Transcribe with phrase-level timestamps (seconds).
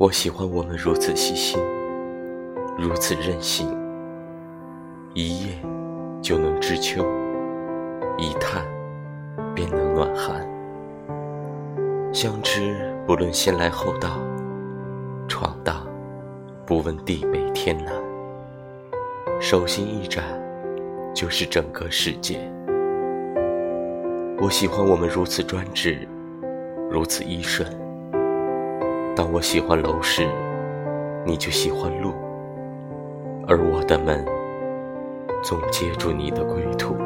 [0.00, 1.60] 我喜欢我们如此细心，
[2.78, 3.68] 如此任性，
[5.12, 5.52] 一夜
[6.22, 7.04] 就能知秋，
[8.16, 8.64] 一探
[9.54, 10.40] 便能暖寒。
[12.14, 12.74] 相知
[13.06, 14.18] 不论先来后到，
[15.28, 15.86] 闯荡
[16.64, 17.92] 不问地北天南，
[19.38, 20.24] 手心一展
[21.14, 22.40] 就是整个世界。
[24.40, 26.08] 我喜欢我们如此专制，
[26.90, 27.70] 如此依顺。
[29.20, 30.26] 当我喜欢楼市，
[31.26, 32.14] 你就喜欢路，
[33.46, 34.24] 而我的门
[35.42, 36.96] 总接住你的归途。